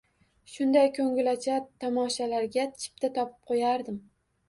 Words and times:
Shunday 0.53 0.89
ko'ngilochar 0.95 1.61
tomoshalarga 1.85 2.69
chipta 2.83 3.15
topib 3.19 3.41
qo'yardim 3.53 4.05